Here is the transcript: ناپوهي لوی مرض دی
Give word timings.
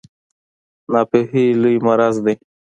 ناپوهي 0.91 1.45
لوی 1.61 1.75
مرض 1.85 2.15
دی 2.25 2.33